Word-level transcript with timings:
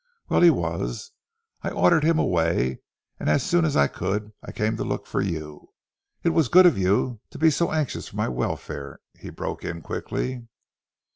Well, 0.29 0.41
he 0.41 0.49
was, 0.49 1.11
and 1.61 1.71
I 1.71 1.75
ordered 1.77 2.03
him 2.03 2.17
away, 2.17 2.79
and 3.19 3.29
as 3.29 3.43
soon 3.43 3.65
as 3.65 3.77
I 3.77 3.85
could 3.85 4.33
I 4.41 4.51
came 4.51 4.75
to 4.77 4.83
look 4.83 5.05
for 5.05 5.21
you" 5.21 5.73
"It 6.23 6.29
was 6.29 6.47
good 6.47 6.65
of 6.65 6.75
you 6.75 7.21
to 7.29 7.37
be 7.37 7.51
so 7.51 7.71
anxious 7.71 8.07
for 8.07 8.15
my 8.15 8.27
welfare," 8.27 8.99
he 9.19 9.29
broke 9.29 9.63
in 9.63 9.83
quickly. 9.83 10.47